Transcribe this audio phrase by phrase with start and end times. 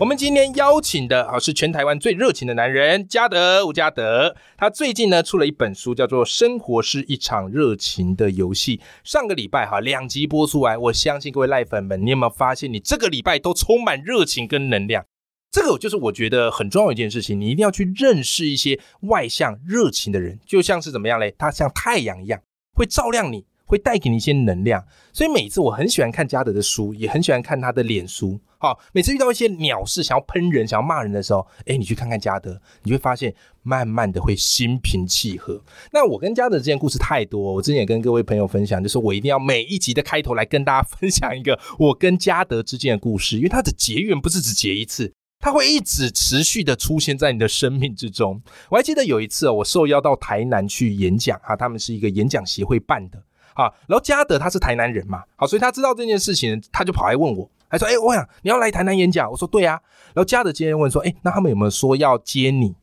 [0.00, 8.76] 我们今天邀请的啊是全台湾最热情的男人嘉德吴嘉德，他最近呢出了一本书，叫做《生活是一场热情的游戏》。
[9.02, 15.04] 上个礼拜哈两集播出来，我相信各位赖粉们，你有没有发现你这个礼拜都充满热情跟能量？
[15.50, 21.34] 这个就是我觉得很重要一件事情，你一定要去认识一些外向热情的人，就像是怎么样嘞？
[21.36, 22.40] 他像太阳一样，
[22.72, 23.46] 会照亮你。
[23.64, 28.40] 会带给你一些能量，所以每次我很喜欢看嘉德的书，也很喜欢看他的脸书。
[28.60, 35.62] 好，每次遇到一些鸟事，想要喷人、想要骂人的时候，哎，你去看看嘉德，你会发现慢慢的会心平气和。
[35.92, 48.42] 那我跟嘉德之间故事太多，我之前也跟各位朋友分享，就是我一定要每一集的开头来跟大家 分享一个我跟嘉德之间的故事，因为他的结缘不是只结一次，他会一直持续的出现在你的生命之中。
[48.70, 53.22] 我还记得有一次我受邀到台南去演讲啊，他们是一个演讲协会办的。
[53.54, 59.30] 啊，然后嘉德他是台南人嘛，好，所以他知道这件事情，他就跑来问我，还说，哎，我想，你要来台南演讲？
[59.30, 59.80] 我说对啊。
[60.14, 62.74] 然后嘉德今天问说，哎，那他们有没有说要接你？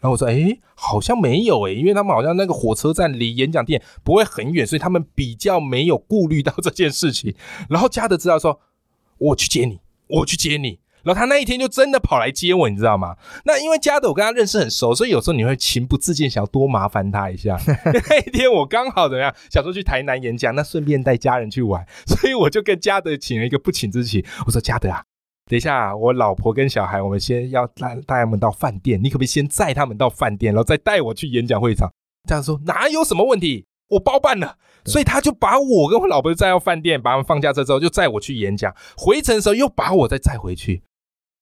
[0.00, 7.34] 然后我说，哎，好像没有哎，因为他们好像那个火车站离演讲店不会很远，所以他们比较没有顾虑到这件事情。
[7.70, 8.60] 然后嘉德知道说，
[9.18, 10.78] 我去接你，我去接你。
[11.04, 13.16] 然后他那一天就真的跑来接我，你知道吗？
[13.44, 17.58] 那因为嘉德我跟他认识很熟，所以有时候你会情不自禁想要多麻烦他一下。
[17.84, 24.24] 那一天我刚好怎么样，想说去台南演讲，那顺便带家人去玩，所以我就跟嘉德请了一个不请之请。
[24.46, 25.02] 我说嘉德啊，
[25.46, 31.90] 等一下我老婆跟小孩，我们先要带带他们到饭店，你可不可以先载他们到饭店，然后再带我去演讲会场？
[32.28, 34.56] 这样说哪有什么问题，我包办了。
[34.86, 40.82] 所以他就把我跟我老婆载到饭店，把他们放下车之后，就载我去演讲，回程的时候又把我再载回去。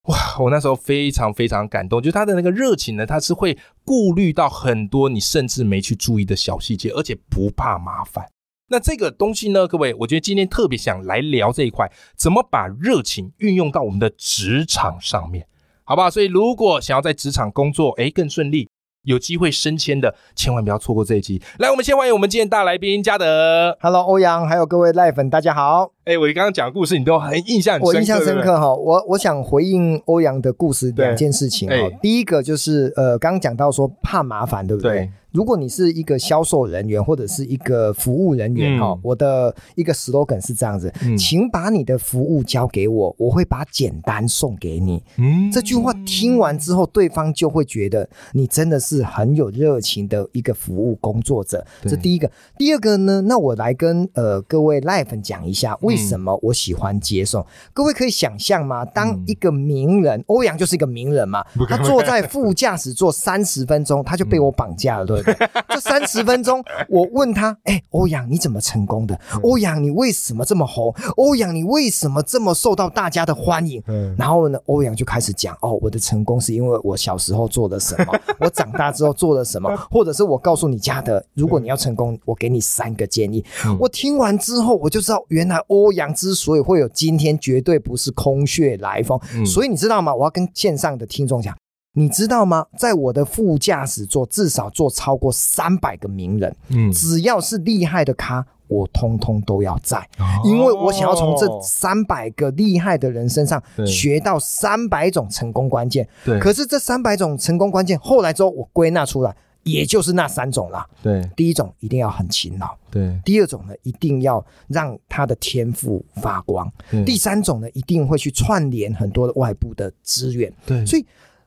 [0.09, 8.27] 哇，我那时候非常非常感动，就他的那个热情呢，他是会顾虑到很多你甚至没去注意的小细节，而且不怕麻烦。
[8.69, 15.47] 那这个东西呢，各位，我觉得今天特别想来聊这一块，怎么把热情运用到我们的职场上面，
[15.85, 16.11] 好不好？
[16.11, 18.69] 所以如果想要在职场工作，诶更顺利。
[19.05, 21.43] 有机会升迁的，千万不要错过这一集。
[21.59, 23.77] 来，我们先欢迎我们今天大来宾嘉德。
[23.81, 25.91] Hello，欧阳，还有各位赖粉，大家好。
[26.05, 28.73] 哎，我刚刚讲的故事，你都很印象，我印象深刻哈。
[28.73, 31.75] 我我想回应欧阳的故事两件事情哈。
[32.01, 35.11] 第一个就是呃，刚刚讲到说怕麻烦，对不对？
[35.33, 45.03] 如果你是一个销售人员或者是一个服务人员哈，我的一个 slogan 是这样子，请把你的服务交给我，我会把简单送给你。
[45.17, 51.65] 嗯，这句话听完之后，对方就会觉得你真的是很有热情的一个服务工作者。
[51.83, 57.45] 这第一个，第二个呢，那我来跟呃各位 live 讲一下为什么我喜欢接送。
[57.73, 58.85] 各位可以想象吗？
[58.85, 65.22] 当一个名人，欧阳就是一个名人嘛，他坐在副驾驶座三十分钟，他就被我绑架了，对。
[65.69, 69.19] 这三十分钟，我问他：“哎，欧阳，你怎么成功的？
[69.43, 70.95] 欧阳，你为什么这么红？
[71.17, 73.83] 欧阳，你为什么这么受到大家的欢迎？”
[74.17, 83.45] 然后呢，欧阳就开始讲：“哦，我的成功是因为我小时候做了什么， 我长大之后做了什么，或者是我告诉你家的，如果你要成功，我给你三个建议。”
[83.79, 89.19] 我听完之后，我就知道原来欧阳之所以会有今天，绝对不是空穴来风。
[89.45, 90.15] 所以你知道吗？
[90.15, 91.57] 我要跟线上的听众讲。
[91.95, 92.67] 你知道吗？
[92.79, 100.09] 在我的副驾驶座至少坐超过三百个名人，嗯，只要是厉害的咖，我通通都要在，
[100.43, 106.09] 因为我想要从这三百个厉害的人身上学到三百种成功关键。
[106.25, 110.89] 对，可是这三百种成功关键，后来之后我归纳出来，也就是那三种啦。
[111.03, 116.67] 对，第一种一定要很勤劳，对；第二种呢，一定要让他的天赋发光；
[117.05, 120.51] 第三种呢，一定会去串联很多的外部的资源。
[120.65, 121.05] 对，所以。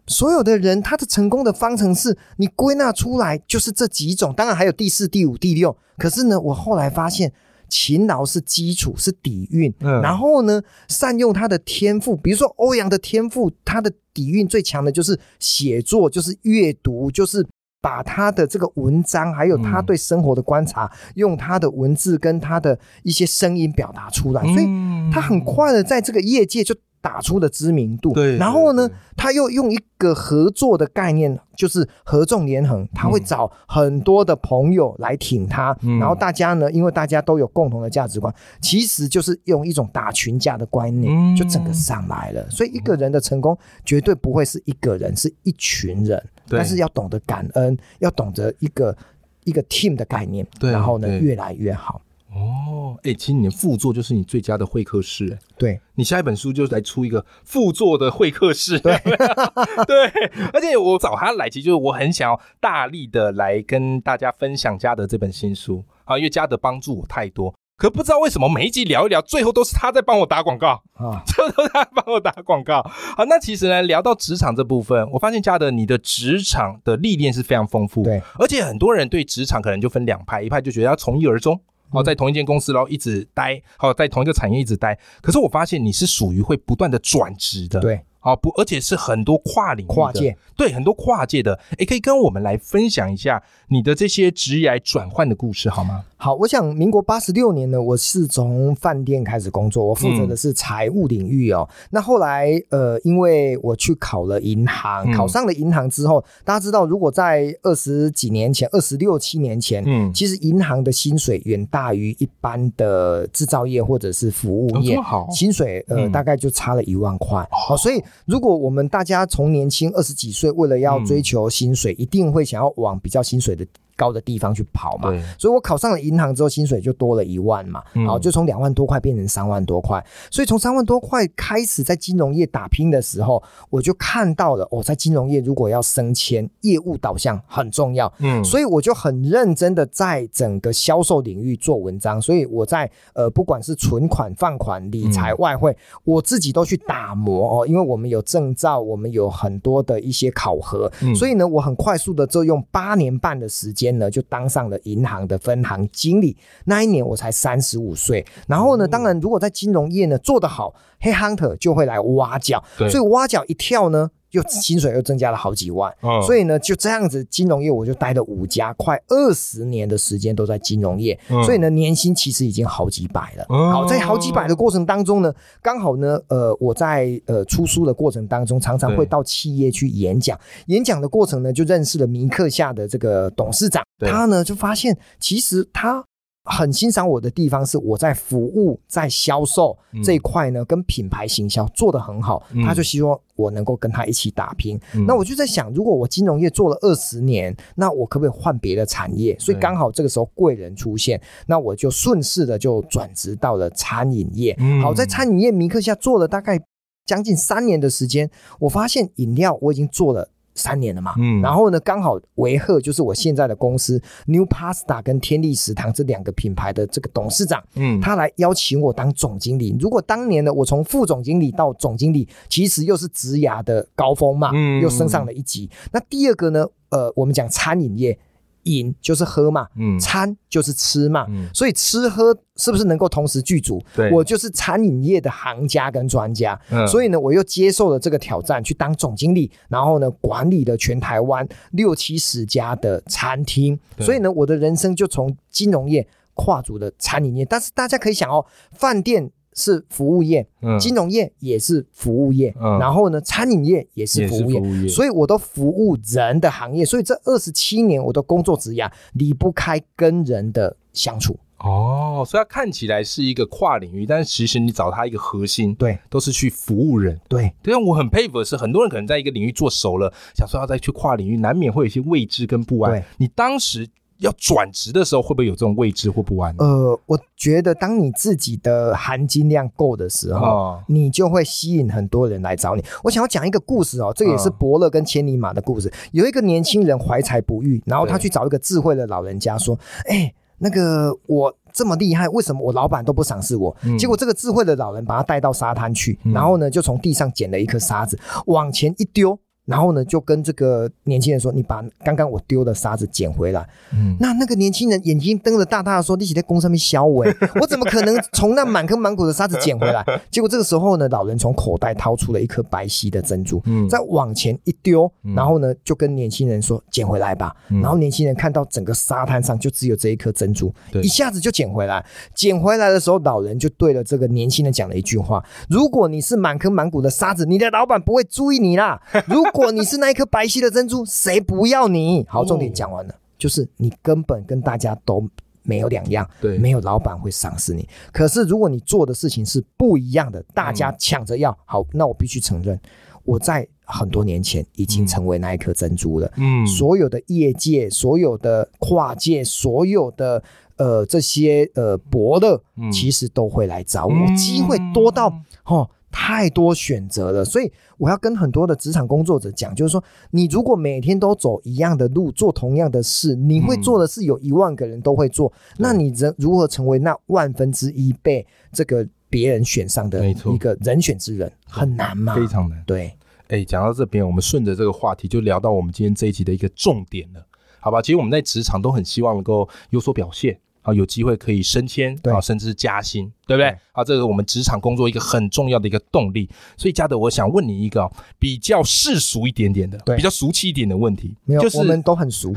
[0.08, 5.76] 所有的人，他的成功的方程式，你归纳出来就是这几种，当然还有第四、第五、第六。
[5.98, 7.34] 可是呢，我后来发现，
[7.70, 9.74] 勤劳是基础，是底蕴。
[9.80, 17.44] 嗯，然后呢，善用他的天赋，比如说欧阳的天赋，他的底蕴最强的就是写作，就是阅读，就是
[17.82, 24.66] 把他的这个文章，还有他对生活的观察，用他的文字跟他的一些声音表达出来，所以
[25.12, 26.76] 他很快的在这个业界就。
[27.06, 42.50] 打出的知名度，对，然后呢，他又用一个合作的概念，就是合纵连横，他会找很多的朋友来挺他，然后大家呢，因为大家都有共同的价值观，其实就是用一种打群架的观念，就整个上来了。
[42.50, 43.56] 所以一个人的成功
[43.86, 46.20] 绝对不会是一个人，是一群人。
[46.50, 48.98] 但是要懂得感恩，要懂得一个
[49.44, 52.02] 一个 team 的概念，然后呢越来越好。
[52.36, 55.38] 哦，哎，其实你的副作就是你最佳的会客室。
[55.58, 58.78] 对，你下一本书就是来出一个副作的会客室。
[58.78, 58.94] 对，
[59.88, 60.08] 对，
[60.52, 67.56] 而且我找他来，其实就是我很想要大力的来跟大家分享嘉德这本新书啊，因为嘉德帮助我太多。
[67.78, 72.82] 可不知道为什么每一集聊一聊，最后都是他在帮我打广告啊， 最后都是他帮我打广告。
[72.84, 81.60] 好，那其实呢，聊到职场这部分，我发现嘉德你的职场的历练是非常丰富，对，而且很多人对职场可能就分两派，一派就觉得要从一而终。
[81.92, 84.98] 哦，在同一间公司，然后一直待，好，在同一个产业一直待。
[85.22, 88.02] 可是我发现你是属于会不断的转职的，对。
[88.20, 96.04] 好不，而且是很多跨领域、跨界，对，很多跨界的，也可以跟我们来分享一下你的这些职业转换的故事，好吗？
[96.18, 101.68] 好，我想民国八十六年呢，我是从饭店开始工作，我负责的是财务领域哦。
[101.92, 118.02] 那后来，呃，因为我去考了银行，考上了银行之后，大家知道，如果在二十几年前，二十六七年前，嗯，其实银行的薪水远大于一般的制造业或者是服务业，好，薪水呃大概就差了一万块，好，所以。
[118.26, 123.66] 如果我们大家从年轻二十几岁，为了要追求薪水，一定会想要往比较薪水的。
[123.96, 125.10] 高的地方去跑嘛，
[125.40, 130.04] 所以我考上了银行之后，薪水就多了一万嘛，然后就从两万多块变成三万多块。
[130.30, 138.12] 所以从三万多块开始在金融业打拼的时候，我就看到了，哦，在金融业如果要升迁，业务导向很重要。
[138.20, 142.22] 嗯，所以我就很认真的在整个销售领域做文章。
[142.22, 153.85] 所以我在呃，不管是存款、放款、理财、外汇，我自己都去打磨哦，因为我们有证照，我们有很多的一些考核，所以呢，我很快速的就用八年半的时间。
[153.86, 156.36] 间呢就当上了银行的分行经理，
[156.66, 158.26] 那一年我才三十五岁。
[158.48, 164.10] 然后呢，当然如果在金融业呢做得好，黑 hunter 就会来挖角，所以挖角一跳呢。
[164.36, 165.92] 又薪水又增加了好几万，
[166.26, 173.46] 所以呢，就这样子，金融业我就待了五家，快二十年的时间都在金融业，所以呢，年薪其实已经好几百了。
[173.72, 186.04] 好，在好几百的过程当中呢，刚好呢，呃，我在呃出书的过程当中，常常会到企业去演讲，演讲的过程呢，就认识了米克下的这个董事长，他呢就发现其实他。
[186.46, 192.44] 很欣赏我的地方是我在服务、在销售这一块呢，跟品牌行销做得很好。
[192.64, 194.80] 他就希望我能够跟他一起打拼。
[195.08, 199.36] 那我就在想，如果我金融业做了二十年，那我可不可以换别的产业？
[199.40, 204.56] 所以刚好这个时候贵人出现，那我就顺势的就转职到了餐饮业。
[204.82, 206.62] 好在餐饮业米克下做了大概
[207.06, 210.30] 将近三年的时间，我发现饮料我已经做了。
[210.56, 219.76] 三年了嘛，嗯，然后呢，刚好维赫就是我现在的公司 New Pasta 跟天地食堂这两个品牌的这个董事长，嗯，他来邀请我当总经理。
[219.80, 225.70] 如果当年呢，我从副总经理到总经理，其实又是职涯的高峰嘛，嗯，又升上了一级。
[225.92, 228.18] 那第二个呢，呃，我们讲餐饮业。
[228.66, 233.84] 饮就是喝嘛，嗯，餐就是吃嘛，嗯，所以吃喝是不是能够同时具足？
[233.96, 247.46] 对，我就是餐饮业的行家跟专家，嗯，所以呢，我又接受了这个挑战，去当总经理，然后呢，管理了全台湾六七十家的餐厅，所以呢，我的人生就从金融业跨足了餐饮业。
[247.46, 249.32] 但是大家可以想哦，饭店。
[249.56, 261.40] 是服务业，嗯金融业也是服务业，然后呢，餐饮业也是服务业，所以我都服务人的行业，所以这二十七年我的工作职涯离不开跟人的相处。
[261.60, 267.18] 哦，所以它看起来是一个跨领域，但是其实你找它一个核心，对，都是去服务人。
[267.30, 273.04] 对，对啊，我很佩服的是，很多人可能在一个领域做熟了，想说要再去跨领域，难免会有一些未知跟不安。
[273.18, 273.88] 你当时。
[274.20, 276.56] 要转职的时候，会不会有这种未知或不安？
[276.58, 282.84] 呃，我觉得当你自己的含金量够的时候，你就会吸引很多人来找你。
[283.04, 285.92] 我想要讲一个故事哦，这个也是伯乐跟千里马的故事。
[286.12, 299.38] 有一个年轻人怀才不遇，然后他去找一个智慧的老人家说：“哎，那个我这么厉害，为什么我老板都不赏识我？”结果这个智慧的老人把他带到沙滩去，然后呢，就从地上捡了一颗沙子，往前一丢。
[299.66, 307.26] 然后呢，就跟这个年轻人说：“你把刚刚我丢的沙子捡回来。”嗯，那那个年轻人眼睛瞪得大大的说：“你起在工上面削我，
[307.60, 322.06] 我怎么可能从那满坑满谷的沙子捡回来？” 结果这个时候呢，老人从口袋掏出了一颗白皙的珍珠，嗯，再往前一丢，然后呢，就跟年轻人说：“捡回来吧。”然后年轻人看到整个沙滩上就只有这一颗珍珠，一下子就捡回来。
[322.36, 329.02] 捡回来的时候，老人就对了这个年轻人讲了一句话：“如果你是满坑满谷的沙子，你的老板不会注意你啦。
[329.28, 332.26] 如如果你是那一颗白皙的珍珠，谁不要你？
[332.30, 335.28] 好，重点讲完了，就是你根本跟大家都
[335.64, 337.88] 没有两样，对，没有老板会赏识你。
[338.12, 342.80] 可是如果你做的事情是不一样的，大家抢着要，好，那我必须承认，
[343.24, 346.32] 我在很多年前已经成为那一颗珍珠了。
[346.38, 350.44] 嗯，所有的业界、所有的跨界、所有的
[350.78, 355.34] 呃这些呃伯乐，其实都会来找我，机会多到
[355.66, 355.90] 哦。
[356.18, 372.34] 太多选择了，所以我要跟很多的职场工作者讲，就是说，你如果每天都走一样的路，做同样的事，你会做的事有一万个人都会做，那你人如何成为那万分之一被这个别人选上的一个人选之人，很难吗？
[372.34, 372.82] 非常难。
[372.88, 373.14] 对，
[373.50, 377.46] 哎，讲到这边，我们顺着这个话题就聊到我们今天这一集的一个重点了，
[377.82, 378.02] 好吧？
[378.02, 380.58] 其实我们在职场都很希望能够有所表现。
[380.86, 383.76] 啊，有机会可以升迁啊，甚至加薪，对不对？
[383.92, 386.48] 啊，这个我们职场工作一个很重要的一个动力。
[386.78, 392.54] 所以嘉德，我想问你一个比较世俗一点点的，比较俗气一点的问题，就是我们都很俗，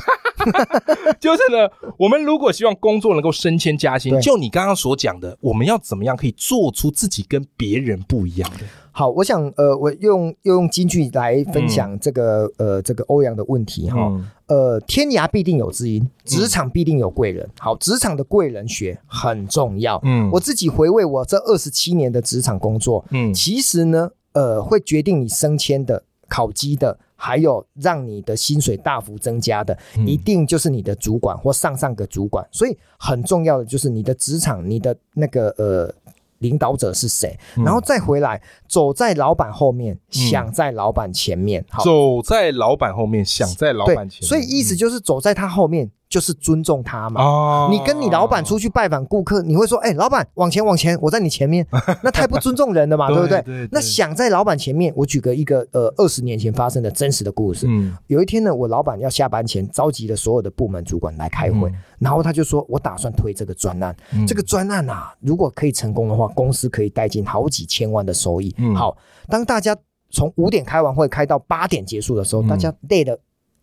[1.18, 8.66] 就是呢，我们如果希望工作能够升迁加薪，就你刚刚所讲的，我们要怎么样可以做出自己跟别人不一样的？
[8.98, 14.12] 好，我想呃，我用又用京剧来分享这个呃这个欧阳的问题哈。
[14.46, 17.48] 呃，天涯必定有知音，职场必定有贵人。
[17.60, 20.00] 好，职场的贵人学很重要。
[20.02, 32.44] 嗯，我自己回味我这二十七年的职场工作，嗯，其实呢，呃，会决定你升迁的、考绩的，还有让你的薪水大幅增加的，一定就是你的主管或上上个主管。
[32.50, 35.94] 所以很重要的就是你的职场，你的那个呃。
[36.38, 37.38] 领导者是谁？
[37.56, 41.64] 然后再回来，走在老板后面，想在老板前面。
[41.84, 44.26] 走在老板后面，想在老板前。
[44.26, 45.90] 所以意思就是走在他后面。
[46.08, 47.22] 就是尊重他嘛。
[47.22, 51.66] 哦，你跟你老板出去拜访顾客，你会说：“哎，老板，往前往前，我在你前面。
[52.02, 53.42] ”那太不尊重人了嘛，对不对？
[53.42, 57.66] 对那想在老板前面，我举个一个呃二十年前发生的真实的故事。
[57.68, 63.94] 嗯，有一天呢，我老板要下班前召集了所有的部门主管来开会，然后他就说：“我打算推这个专案，
[64.26, 68.96] 这个专案啊，如果可以成功的话，公司可以带进好几千万的收益。”嗯好，
[69.28, 69.76] 当大家
[70.10, 73.18] 从五点开完会开到八点结束的时候，大家累的。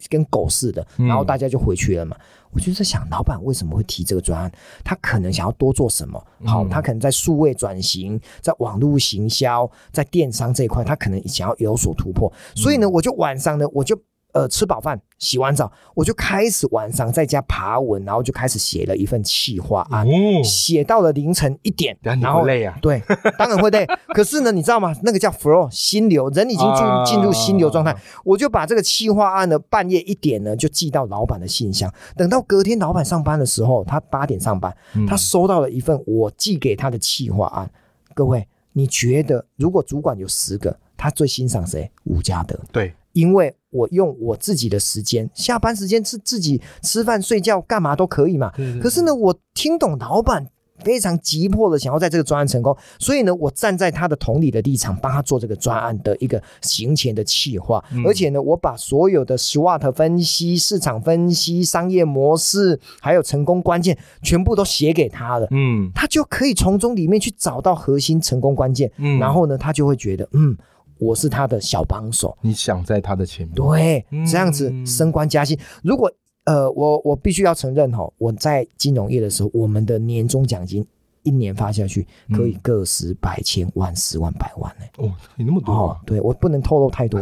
[0.10, 2.16] 跟狗似的，然后大家就回去了嘛。
[2.52, 4.52] 我就在想，老板为什么会提这个专案？
[4.84, 6.26] 他可能想要多做什么？
[6.46, 12.32] 好，他可能在数位转型，在网络行销，在电商这一块，他可能想要有所突破。
[12.56, 14.00] 所以呢，我就晚上呢，我就。
[14.36, 20.06] 呃，吃饱饭，洗完澡，我就开始晚上在家爬文，然后就开始写了一份企划案，
[20.44, 23.02] 写到了凌晨一点，然后累啊，对，
[23.40, 23.88] 当然会累。
[24.14, 24.94] 可是呢，你知道吗？
[25.04, 31.90] 那个叫 flow 心流，人已经进进入心流状态，我就把这个企划案呢，半夜一点呢就寄到老板的信箱。
[32.18, 34.76] 等到隔天老板上班的时候，他八点上班，
[35.08, 37.72] 他收到了一份我寄给他的企划案。
[38.14, 41.90] 各位，你觉得如果主管有十个，他最欣赏谁？
[42.04, 42.60] 吴家德。
[42.74, 42.94] 对。
[43.14, 48.52] 因为我用我自己的时间，下班时间是自己吃饭、睡觉、干嘛都可以嘛。
[48.82, 50.48] 可是呢，我听懂老板
[50.84, 57.84] 非常急迫的想要在这个专案成功，所以呢，我站在他的同理的立场，帮他做这个专案的一个行前的企划。
[58.06, 65.48] 而且呢，我把所有的 SWOT 分析、市场分析、商业模式，还有成功关键，全部都写给他了。
[65.52, 68.92] 嗯，他就可以从中里面去找到核心成功关键。
[68.98, 70.58] 嗯，然后呢，他就会觉得，嗯。
[70.98, 75.58] 我是他的小帮手，你想在他的前面，对，这样子升官加薪。
[75.84, 76.12] 如果
[76.46, 80.86] 呃，我我必须要承认哈，我在金融业的时候，我们的年终奖金
[81.24, 84.86] 一年发下去可以个十百千万十万百万呢。
[84.98, 87.20] 哦，你那么多，对我不能透露太多。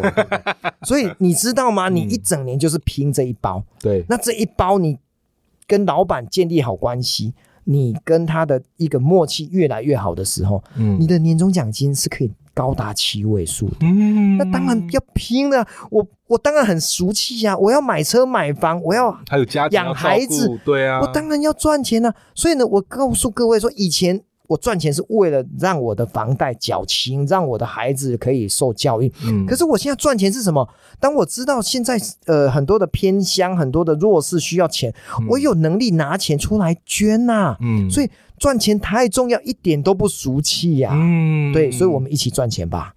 [0.81, 1.87] 所以你知道吗？
[1.89, 3.63] 你一整年就是拼这一包。
[3.79, 4.99] 对，那这一包你
[5.65, 12.33] 跟老板建立好关系，你跟他的一个默契越来越好的时候，嗯，你的年终奖金是可以。
[12.53, 15.67] 高达七位数嗯，那当然要拼了。
[15.89, 22.13] 我我当然很俗气呀，我要买车买房，我要还有家养孩子，对啊，我当然要赚钱啊。
[22.35, 29.11] 所以呢，我告诉各位说，以前我赚钱是为了让我的房贷缴清，让我的孩子可以受教育。
[29.25, 30.67] 嗯，可是我现在赚钱是什么？
[30.99, 34.93] 当我知道现在呃很多的偏乡、很多的弱势需要钱，
[35.29, 37.57] 我有能力拿钱出来捐呐。
[37.61, 38.09] 嗯，所以。
[38.39, 40.89] 赚钱太重要，一点都不俗气呀。
[40.93, 42.93] 嗯，对，所以我们一起赚钱吧。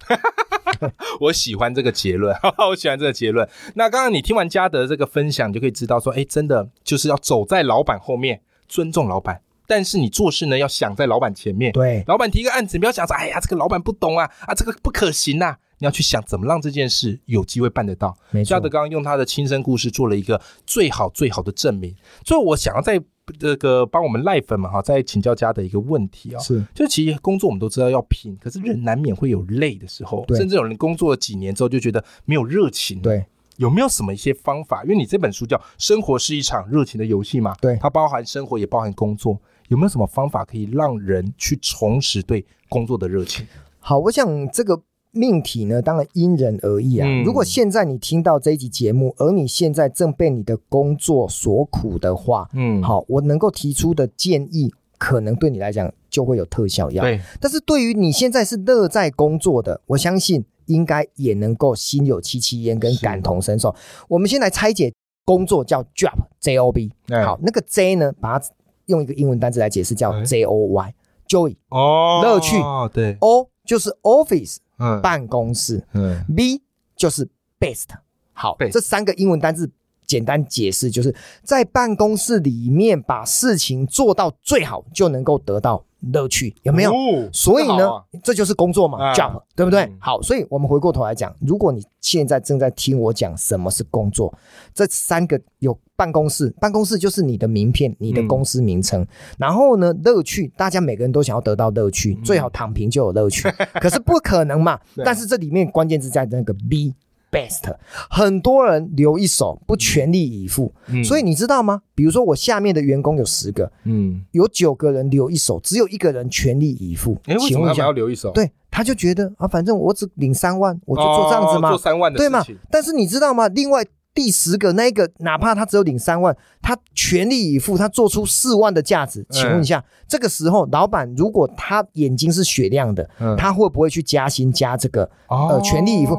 [1.21, 2.35] 我喜欢这个结论，
[2.71, 3.49] 我喜欢这个结论。
[3.75, 9.41] 那刚刚你听完嘉德这个分享，就可以知道说，哎，真的就是要走在老板后面，尊重老板。
[9.67, 11.73] 但是你做事呢，要想在老板前面。
[11.73, 15.57] 对，老板提一个案子，你不要想着，哎呀，这个老板不懂啊，啊，这个不可行呐。
[15.79, 18.17] 你要去想怎么让这件事有机会办得到。
[18.31, 21.95] 没错嘉德刚刚用他的亲身故事做了一个最好最好的证明。
[22.25, 23.03] 所以我想要在。
[23.41, 33.01] 这个帮我们赖粉们哈，在请教家的一个问题啊，是，就其实工作我们都知道要拼，可是人难免会有累的时候，甚至有人工作了几年之后就觉得没有热情。
[33.03, 34.85] 对，有没有什么一些方法？
[34.85, 39.37] 因为你这本书叫《生活是一场热情的游戏》嘛，对，它包含生活也包含工作，
[39.69, 43.47] 有没有什么方法可以让人去重拾对工作的热情？
[43.79, 44.83] 好，我想这个。
[45.13, 47.09] 命题呢，当然因人而异啊。
[47.25, 57.03] 如果现在你听到这一集节目，而你现在正被你的工作所苦的话，嗯，好，我能够提出的建议，可能对你来讲就会有特效药。
[57.03, 63.75] 对，但是对于你现在是乐在工作的，我相信应该也能够心有戚戚焉，跟感同身受。
[64.09, 64.93] 我们先来拆解
[65.25, 66.93] 工作叫 job，J O B。
[67.25, 68.47] 好，那个 J 呢，把它
[68.87, 72.57] 用一个英文单词来解释，叫 J O Y，Joy，哦，乐趣。
[72.93, 74.57] 对，O 就是 office。
[74.79, 76.61] 嗯，办公室，嗯，B
[76.95, 77.27] 就是
[77.59, 77.87] best，
[78.35, 79.71] 好，这三个英文单字
[80.05, 85.83] 简单解释就是在办公室里面把事情做到最好，就能够得到。
[86.13, 86.93] 乐趣有没有？
[87.33, 87.91] 所以呢，
[88.23, 89.91] 这就是工作嘛，job，对不对？
[89.99, 94.33] 好，所以我们回过头来讲，如果你现在正在听我讲什么是工作，
[94.75, 99.07] 这三个有办公室，办公室就是你的名片，你的公司名称。
[99.39, 103.49] 然后呢，乐趣，大家每个人都想要得到乐趣，最好躺平就有乐趣，
[103.81, 104.79] 可是不可能嘛。
[105.05, 106.95] 但是这里面关键是在那个 B。
[107.31, 107.75] best，
[108.09, 110.73] 很多人留一手不全力以赴，
[111.05, 111.83] 所以你知道吗？
[111.95, 117.17] 比如说我下面的员工有十个，嗯，有九个人留一手，只有一个人全力以赴。
[117.27, 118.31] 哎，为什么要留一手？
[118.31, 122.45] 对，他就觉得啊，反正我只领三万，我就做这样子嘛，做三万的对吗？
[122.71, 123.49] 但是你知道吗？
[123.49, 129.27] 另外第十个那个，哪怕他只有领三万，他全力以赴，他做出四万的价值。
[129.31, 133.07] 请问一下，这个时候老板如果他眼睛是雪亮的，
[133.37, 136.17] 他会不会去加薪加这个呃全力以赴？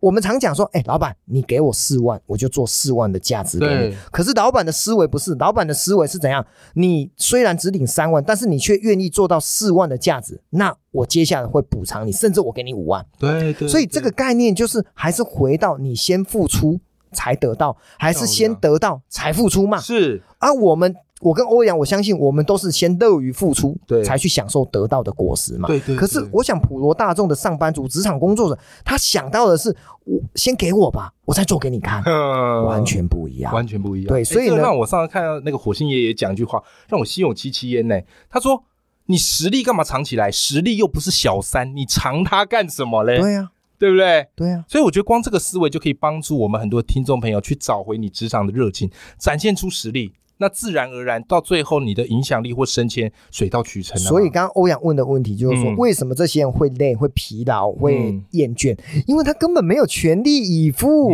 [0.00, 3.96] 我们常讲说，哎，老板，你给我四万，我就做四万的价值给你。
[4.10, 6.44] 可是老板的思维不是，老板的思维是怎样？
[6.74, 13.04] 你虽然只领三万，但是你却愿意做到四万的价值，那我接下来会补偿你，甚至我给你五万。
[13.18, 13.68] 对对。
[13.68, 16.80] 所以这个概念就是，还是回到你先付出
[17.12, 19.78] 才得到，还是先得到才付出嘛？
[19.78, 20.22] 是。
[20.38, 20.96] 而我们。
[21.20, 25.68] 我跟欧阳，我相信我们都是先乐于付出，对，才去享受得到的果实嘛。
[25.68, 25.94] 对对。
[25.94, 29.68] 可是我想普罗大众的上班族、职场工作者，他想到的是，
[30.04, 32.02] 我先给我吧，我再做给你看，
[32.64, 34.08] 完全不一样，完全不一样。
[34.08, 38.00] 对，所以呢，让我上次看到那个火星爷爷讲一句话，让我心有戚戚焉呢。
[38.30, 38.64] 他说
[39.04, 40.30] ：“你实力干嘛藏起来？
[40.30, 44.26] 实力又不是小三，你藏它干什么嘞？”对呀，对不对？
[44.34, 44.64] 对呀。
[44.66, 50.14] 所以我觉得光这个思维就可以帮助我们很多听众朋友去找回你职场的热情，展现出实力。
[50.40, 54.00] 那自然而然，到最后你的影响力或升迁水到渠成。
[54.00, 58.74] 所以刚刚欧阳问的问题就是说，为什么这些人会累、会疲劳、会厌倦？
[59.06, 61.10] 因为他根本没有全力以赴。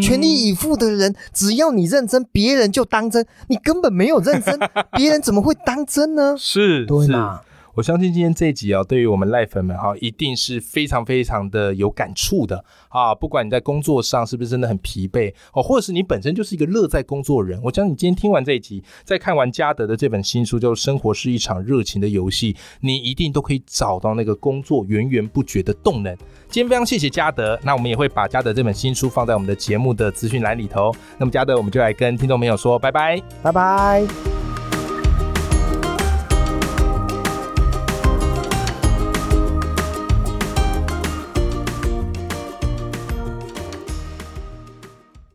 [0.00, 4.56] 全力以赴的人，只要你认真，别人就当真；你根本没有认真，
[4.96, 6.36] 别人怎么会当真呢？
[6.38, 7.40] 是，对吗？
[7.78, 13.14] 我相信今天这一集啊，对于我们赖粉们哈，一定是非常非常的有感触的啊！
[13.14, 26.12] 不管你在工作上是不是真的很疲惫哦，或者是你本身就是一个乐在工作人，我相信你今天听完这一集，再看完嘉德的这本新书，就《生活是一场热情的游戏》，你一定都可以找到那个工作源源不绝的动能。
[26.48, 30.92] 今天非常谢谢嘉德，那我们也会把嘉德这本新书放在我们的节目的资讯栏里头。
[31.16, 34.37] 那么嘉德，我们就来跟听众朋友说拜拜，拜拜。